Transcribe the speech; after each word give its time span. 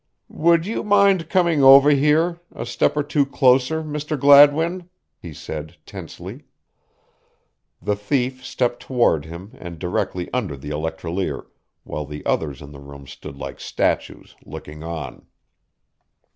"Would 0.29 0.65
you 0.65 0.81
mind 0.83 1.29
coming 1.29 1.63
over 1.63 1.91
here 1.91 2.39
a 2.51 2.65
step 2.65 2.97
or 2.97 3.03
two 3.03 3.23
closer, 3.23 3.83
Mr. 3.83 4.19
Gladwin?" 4.19 4.89
he 5.19 5.31
said 5.31 5.75
tensely. 5.85 6.45
The 7.79 7.95
thief 7.95 8.43
stepped 8.43 8.81
toward 8.81 9.25
him 9.25 9.51
and 9.59 9.77
directly 9.77 10.27
under 10.33 10.57
the 10.57 10.71
electrolier, 10.71 11.45
while 11.83 12.05
the 12.07 12.25
others 12.25 12.63
in 12.63 12.71
the 12.71 12.79
room 12.79 13.05
stood 13.05 13.35
like 13.37 13.59
statues, 13.59 14.35
looking 14.43 14.81
on. 14.83 15.27